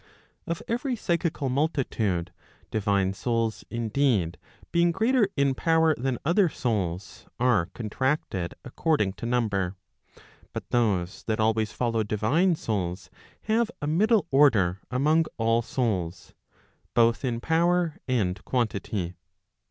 Of 0.47 0.63
every 0.67 0.95
psychical 0.95 1.47
multitude, 1.49 2.33
divine 2.71 3.13
souls 3.13 3.63
indeed 3.69 4.39
being 4.71 4.91
greater 4.91 5.29
in 5.37 5.53
power 5.53 5.93
than 5.95 6.17
other 6.25 6.49
souls, 6.49 7.27
are 7.39 7.67
contracted 7.75 8.55
according 8.65 9.13
to 9.13 9.27
number. 9.27 9.75
But 10.53 10.71
those 10.71 11.23
that 11.25 11.39
always 11.39 11.71
follow 11.71 12.01
divine 12.01 12.55
souls 12.55 13.11
have 13.43 13.69
a 13.79 13.85
middle 13.85 14.25
order 14.31 14.81
among 14.89 15.25
all 15.37 15.61
souls, 15.61 16.33
both 16.95 17.23
in 17.23 17.39
power 17.39 17.99
and 18.07 18.43
quantity. 18.43 19.13